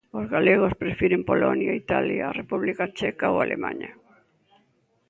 Os 0.19 0.25
galegos 0.35 0.77
prefiren 0.83 1.21
Polonia, 1.29 1.77
Italia, 1.83 2.23
a 2.25 2.35
República 2.41 2.85
Checa 2.97 3.27
ou 3.33 3.37
Alemaña. 3.41 3.91